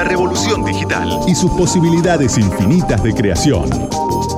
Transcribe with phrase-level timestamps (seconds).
[0.00, 3.68] la revolución digital y sus posibilidades infinitas de creación.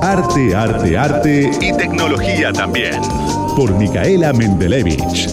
[0.01, 3.01] Arte, arte, arte y tecnología también.
[3.55, 5.29] Por Micaela Mendelevich.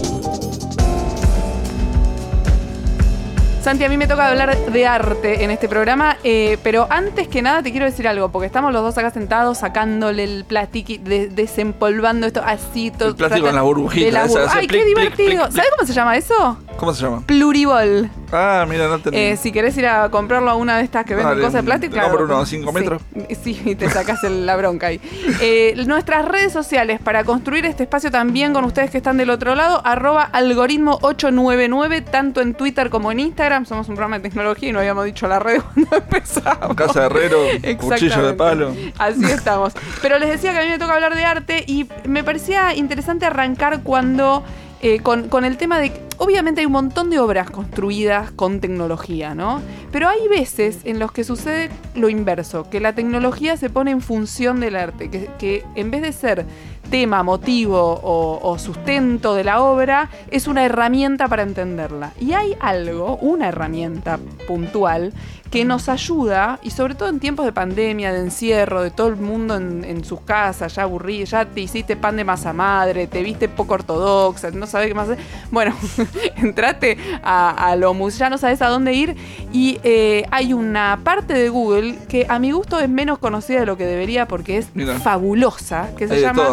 [3.61, 7.41] Santi, a mí me toca hablar de arte en este programa, eh, pero antes que
[7.41, 12.25] nada te quiero decir algo, porque estamos los dos acá sentados sacándole el plástico, desempolvando
[12.25, 12.89] esto así.
[12.89, 14.27] Todo, el plástico en la burbujita.
[14.51, 15.51] ¡Ay, qué divertido!
[15.51, 16.57] ¿Sabes cómo se llama eso?
[16.81, 17.21] ¿Cómo se llama?
[17.27, 18.09] Pluribol.
[18.31, 19.11] Ah, mira, no te...
[19.13, 21.93] Eh, si querés ir a comprarlo a una de estas que venden cosas de plástico,
[21.93, 22.09] claro.
[22.09, 23.03] por uno a 5 metros.
[23.43, 24.99] Sí, y te sacas la bronca ahí.
[25.43, 29.55] Eh, nuestras redes sociales para construir este espacio también con ustedes que están del otro
[29.55, 33.65] lado, arroba algoritmo 899, tanto en Twitter como en Instagram.
[33.65, 36.75] Somos un programa de tecnología y no habíamos dicho la red cuando empezamos.
[36.75, 37.37] Casa de herrero,
[37.79, 38.73] cuchillo de palo.
[38.97, 39.73] Así estamos.
[40.01, 43.25] Pero les decía que a mí me toca hablar de arte y me parecía interesante
[43.25, 44.43] arrancar cuando
[44.83, 45.91] eh, con, el tema de.
[46.23, 49.59] Obviamente hay un montón de obras construidas con tecnología, ¿no?
[49.91, 54.01] Pero hay veces en los que sucede lo inverso, que la tecnología se pone en
[54.01, 56.45] función del arte, que, que en vez de ser
[56.91, 62.11] tema, motivo o, sustento de la obra, es una herramienta para entenderla.
[62.19, 65.13] Y hay algo, una herramienta puntual,
[65.49, 69.17] que nos ayuda, y sobre todo en tiempos de pandemia, de encierro, de todo el
[69.17, 73.49] mundo en, sus casas, ya aburrido, ya te hiciste pan de masa madre, te viste
[73.49, 75.23] poco ortodoxa, no sabes qué más hacer.
[75.51, 75.75] Bueno,
[76.37, 79.15] entrate a, lo ya no sabes a dónde ir.
[79.51, 83.65] Y eh, hay una parte de Google que a mi gusto es menos conocida de
[83.65, 84.69] lo que debería porque es
[85.03, 86.47] fabulosa, que se llama...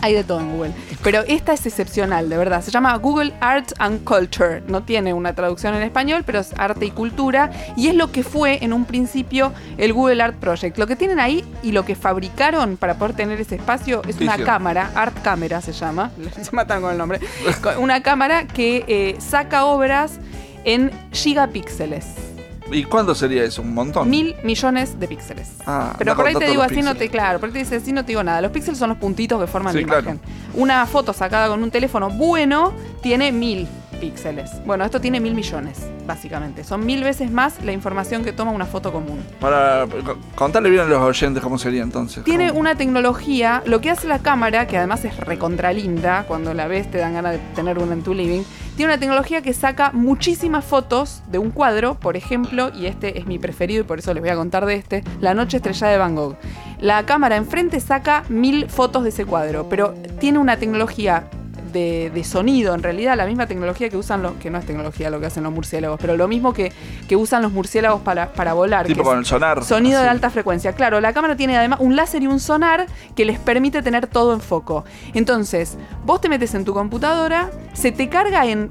[0.00, 0.72] Hay de todo en Google.
[1.02, 2.62] Pero esta es excepcional, de verdad.
[2.62, 4.62] Se llama Google Art and Culture.
[4.66, 7.50] No tiene una traducción en español, pero es arte y cultura.
[7.76, 10.78] Y es lo que fue en un principio el Google Art Project.
[10.78, 14.38] Lo que tienen ahí y lo que fabricaron para poder tener ese espacio es una
[14.38, 16.10] cámara, Art Camera se llama.
[16.40, 17.20] Se matan con el nombre.
[17.78, 20.18] Una cámara que eh, saca obras
[20.64, 22.37] en gigapíxeles.
[22.70, 23.62] ¿Y cuándo sería eso?
[23.62, 24.08] ¿Un montón?
[24.10, 25.52] Mil millones de píxeles.
[25.66, 27.92] Ah, Pero por ahí te digo así, no te, claro, por ahí te dice así
[27.92, 28.40] no te digo nada.
[28.40, 30.20] Los píxeles son los puntitos que forman la imagen.
[30.54, 32.72] Una foto sacada con un teléfono bueno
[33.02, 33.66] tiene mil
[34.00, 34.50] píxeles.
[34.64, 36.64] Bueno, esto tiene mil millones, básicamente.
[36.64, 39.22] Son mil veces más la información que toma una foto común.
[39.40, 39.86] Para
[40.34, 42.24] contarle bien a los oyentes cómo sería entonces.
[42.24, 46.90] Tiene una tecnología, lo que hace la cámara, que además es recontralinda, cuando la ves
[46.90, 48.42] te dan ganas de tener una en tu living,
[48.78, 53.26] tiene una tecnología que saca muchísimas fotos de un cuadro, por ejemplo, y este es
[53.26, 55.98] mi preferido y por eso les voy a contar de este, La Noche Estrellada de
[55.98, 56.36] Van Gogh.
[56.78, 61.28] La cámara enfrente saca mil fotos de ese cuadro, pero tiene una tecnología
[61.72, 65.20] de, sonido, en realidad la misma tecnología que usan los, que no es tecnología lo
[65.20, 66.72] que hacen los murciélagos, pero lo mismo que,
[67.08, 68.86] que usan los murciélagos para, para volar.
[68.86, 69.64] Tipo con el sonar.
[69.64, 70.72] Sonido de alta frecuencia.
[70.72, 74.32] Claro, la cámara tiene además un láser y un sonar que les permite tener todo
[74.34, 74.84] en foco.
[75.14, 78.70] Entonces, vos te metes en tu computadora, se te carga en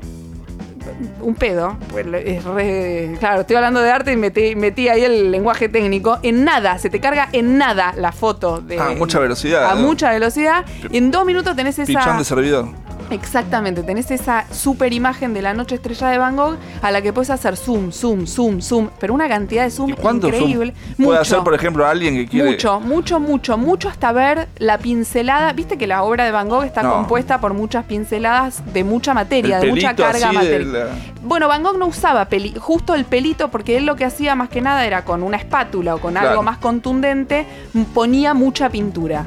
[1.21, 5.69] un pedo, pues es claro, estoy hablando de arte y metí, metí, ahí el lenguaje
[5.69, 8.79] técnico, en nada, se te carga en nada la foto de...
[8.79, 9.69] A mucha velocidad.
[9.69, 10.65] A mucha velocidad.
[10.91, 11.85] En dos minutos tenés esa...
[11.85, 12.86] Pichón de servidor.
[13.09, 17.13] Exactamente, tenés esa super imagen de la noche estrellada de Van Gogh a la que
[17.13, 20.73] puedes hacer zoom, zoom, zoom, zoom, pero una cantidad de zoom increíble.
[21.01, 22.51] puede hacer, por ejemplo, alguien que quiere.
[22.51, 25.53] Mucho, mucho, mucho, mucho hasta ver la pincelada.
[25.53, 29.59] Viste que la obra de Van Gogh está compuesta por muchas pinceladas de mucha materia,
[29.59, 30.89] de mucha carga material.
[31.23, 34.49] Bueno, Van Gogh no usaba peli, justo el pelito, porque él lo que hacía más
[34.49, 37.45] que nada era con una espátula o con algo más contundente,
[37.93, 39.25] ponía mucha pintura.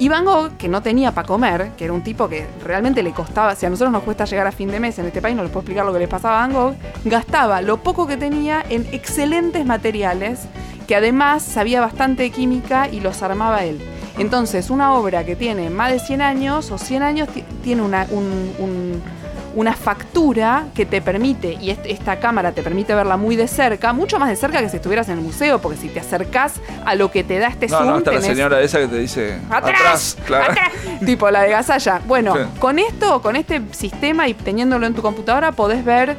[0.00, 3.12] Y Van Gogh, que no tenía para comer, que era un tipo que realmente le
[3.12, 5.42] costaba, si a nosotros nos cuesta llegar a fin de mes en este país, no
[5.42, 6.74] les puedo explicar lo que les pasaba a Van Gogh,
[7.04, 10.46] gastaba lo poco que tenía en excelentes materiales,
[10.88, 13.78] que además sabía bastante de química y los armaba él.
[14.16, 17.28] Entonces, una obra que tiene más de 100 años o 100 años
[17.62, 19.02] tiene una, un
[19.54, 24.18] una factura que te permite, y esta cámara te permite verla muy de cerca, mucho
[24.18, 27.10] más de cerca que si estuvieras en el museo, porque si te acercás a lo
[27.10, 27.86] que te da este zoom.
[27.86, 29.38] No, está la señora esa que te dice.
[29.50, 30.16] ¡Atrás!
[30.26, 30.54] claro.
[31.04, 32.00] Tipo la de Gasalla.
[32.06, 36.16] Bueno, con esto, con este sistema y teniéndolo en tu computadora, podés ver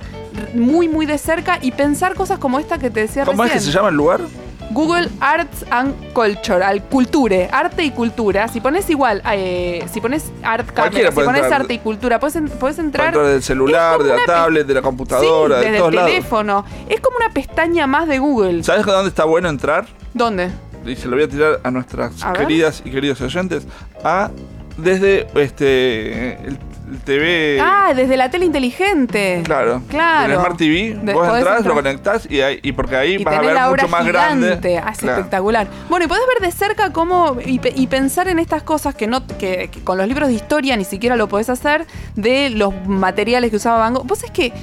[0.53, 3.59] muy, muy de cerca y pensar cosas como esta que te decía ¿Cómo es que
[3.59, 4.21] se llama el lugar?
[4.73, 8.47] Google Arts and Culture, al culture, arte y cultura.
[8.47, 12.79] Si pones igual, eh, si pones art camera, si pones arte y cultura, puedes, puedes
[12.79, 13.07] entrar.
[13.07, 16.65] Dentro del celular, de la tablet, de la computadora, de todos el teléfono.
[16.89, 18.63] Es como una pestaña más de Google.
[18.63, 19.85] ¿Sabes dónde está bueno entrar?
[20.13, 20.51] ¿Dónde?
[20.85, 23.67] Y se lo voy a tirar a nuestras queridas y queridos oyentes.
[24.03, 24.31] A
[24.77, 26.57] desde este el
[26.99, 27.59] TV.
[27.61, 29.41] Ah, desde la tele inteligente.
[29.43, 29.81] Claro.
[29.87, 30.33] Claro.
[30.33, 33.69] En Smart TV, vos entras, lo conectás y, ahí, y porque ahí vas a ver
[33.69, 34.77] mucho más grande.
[34.77, 35.67] Ah, es espectacular.
[35.89, 37.37] Bueno, y podés ver de cerca cómo.
[37.45, 37.59] Y,
[37.91, 41.27] pensar en estas cosas que no que, con los libros de historia ni siquiera lo
[41.27, 41.85] podés hacer,
[42.15, 44.07] de los materiales que usaba Van Gogh.
[44.07, 44.53] Vos es que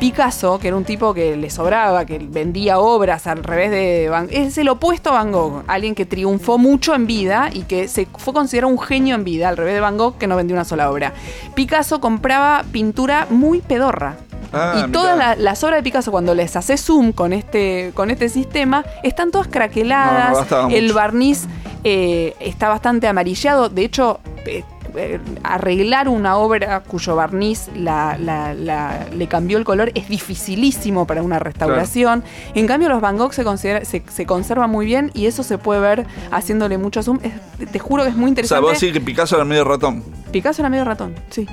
[0.00, 4.28] Picasso, que era un tipo que le sobraba, que vendía obras al revés de Van
[4.30, 8.06] es el opuesto a Van Gogh, alguien que triunfó mucho en vida y que se
[8.16, 10.64] fue considerado un genio en vida, al revés de Van Gogh que no vendió una
[10.64, 11.12] sola obra.
[11.54, 14.16] Picasso compraba pintura muy pedorra.
[14.52, 18.10] Ah, y todas la- las obras de Picasso, cuando les hace zoom con este, con
[18.10, 20.50] este sistema, están todas craqueladas.
[20.50, 20.94] no el mucho.
[20.94, 21.46] barniz
[21.84, 23.68] eh, está bastante amarillado.
[23.68, 24.64] De hecho, eh,
[24.98, 31.06] eh, arreglar una obra cuyo barniz la- la- la- le cambió el color es dificilísimo
[31.06, 32.22] para una restauración.
[32.54, 35.58] En cambio, los Van Gogh se, considera, se, se conservan muy bien y eso se
[35.58, 37.18] puede ver haciéndole mucho zoom.
[37.22, 38.62] Es- te juro que es muy O sea, interesante.
[38.62, 40.04] vos decís que Picasso era medio ratón.
[40.30, 41.46] Picasso era medio ratón, sí.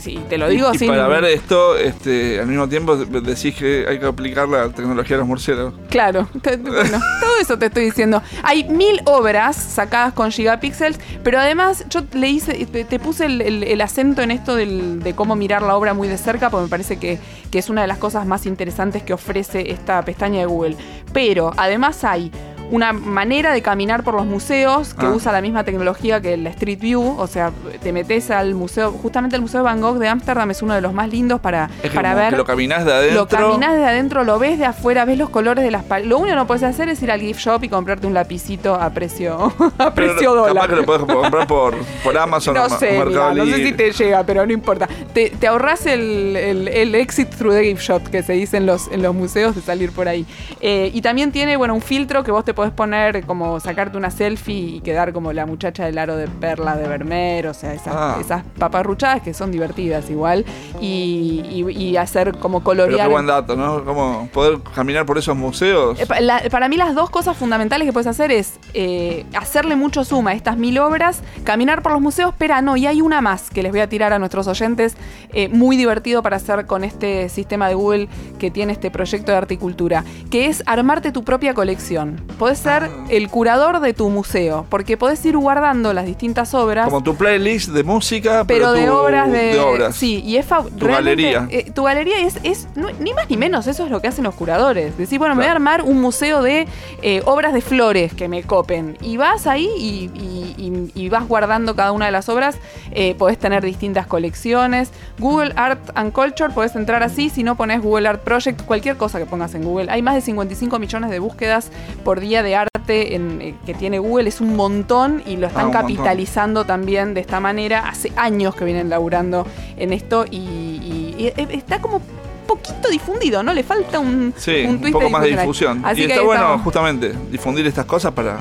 [0.00, 3.86] Sí, te lo digo y, sin- para ver esto, este, al mismo tiempo decís que
[3.88, 5.74] hay que aplicar la tecnología de los murciélagos.
[5.88, 8.22] Claro, bueno, todo eso te estoy diciendo.
[8.42, 12.56] Hay mil obras sacadas con gigapíxeles, pero además yo le hice,
[12.88, 16.64] te, puse el, acento en esto de cómo mirar la obra muy de cerca, porque
[16.64, 17.18] me parece que,
[17.50, 20.76] que es una de las cosas más interesantes que ofrece esta pestaña de Google.
[21.12, 22.30] Pero además hay
[22.70, 25.10] una manera de caminar por los museos que Ah.
[25.10, 27.50] usa la misma tecnología que la Street View, o sea,
[27.82, 30.80] te metes al museo, justamente el Museo de Van Gogh de Ámsterdam es uno de
[30.80, 32.30] los más lindos para, Es para ver.
[32.30, 33.20] que lo caminás de adentro.
[33.22, 35.84] Lo caminas de adentro, lo ves de afuera, ves los colores de las.
[36.04, 38.74] Lo único que no puedes hacer es ir al gift shop y comprarte un lapicito
[38.74, 40.68] a precio, a pero precio Capaz dólar.
[40.70, 41.74] que lo puedes comprar por,
[42.04, 44.88] por Amazon No o sé, mira, no sé si te llega, pero no importa.
[45.14, 48.66] Te, te ahorras el, el- el exit through the gift shop que se dice en
[48.66, 50.26] los, en los museos de salir por ahí.
[50.60, 54.10] Eh, y también tiene, bueno, un filtro que vos te podés poner como sacarte una
[54.10, 57.94] selfie y quedar como la muchacha del aro de perla de Vermeer, o sea, esas,
[57.96, 58.16] Ah.
[58.20, 60.44] esas paparruchadas que son divertidas igual.
[60.80, 63.06] Y, y- y hacer como Pero colorear.
[63.06, 63.84] qué buen dato, ¿no?
[63.84, 66.00] Como poder caminar por esos museos.
[66.00, 70.02] Eh, la- para mí las dos cosas fundamentales que puedes hacer es eh, hacerle mucho
[70.04, 73.50] suma a estas mil obras, caminar por los museos, pero no, y hay una más
[73.50, 74.96] que les voy a tirar a nuestros oyentes,
[75.32, 78.08] eh, muy divertido para hacer con este sistema de Google
[78.40, 82.20] que tiene este proyecto de arte y cultura, que es armarte tu propia colección.
[82.38, 83.04] Podés ser Ah.
[83.08, 86.86] el curador de tu museo, porque podés ir guardando las distintas obras.
[86.86, 89.96] Como tu playlist de música, pero, pero de tu- obras de, de obras.
[89.96, 90.46] sí y es
[90.78, 91.46] Tu galería.
[91.50, 94.24] eh, tu galería es, es no- ni más ni menos eso es lo que hacen
[94.24, 96.66] los curadores decir bueno me voy a armar un museo de
[97.02, 101.26] eh, obras de flores que me copen y vas ahí y, y- y- y vas
[101.28, 102.56] guardando cada una de las obras
[102.90, 107.80] eh, podés tener distintas colecciones Google Art and Culture podés entrar así si no pones
[107.82, 111.18] Google Art Project cualquier cosa que pongas en Google hay más de 55 millones de
[111.18, 111.70] búsquedas
[112.04, 115.50] por día de arte en- eh, que tiene Google es un montón y lo Ah,
[115.50, 115.82] están montón.
[115.82, 117.88] capitalizando también de esta manera.
[117.88, 119.46] Hace años que vienen laburando
[119.76, 122.00] en esto y, y- y, eh, está como
[122.46, 123.52] poquito difundido, ¿no?
[123.52, 125.82] Le falta un, Sí, un poco más de difusión.
[125.84, 126.62] Así y que está bueno estamos.
[126.62, 128.38] justamente difundir estas cosas para,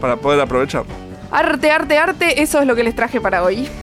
[0.00, 0.84] para poder aprovechar.
[1.30, 3.66] Arte, arte, arte, eso es lo que les traje para hoy.